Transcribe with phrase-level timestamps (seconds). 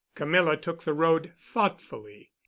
[0.15, 2.31] Camilla took the road thoughtfully.